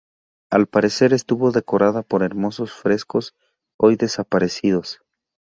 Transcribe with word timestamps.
Al 0.49 0.65
parecer 0.65 1.13
estuvo 1.13 1.51
decorada 1.51 2.01
por 2.01 2.23
hermosos 2.23 2.73
frescos, 2.73 3.35
hoy 3.79 3.97
desaparecidos. 3.97 4.99